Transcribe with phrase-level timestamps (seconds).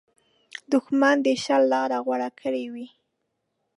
[0.71, 2.87] دښمن د شر لاره غوره کړې وي